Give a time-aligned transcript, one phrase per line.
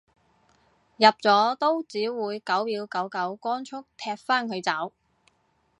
[0.97, 4.91] 入咗都只會九秒九九光速踢返佢走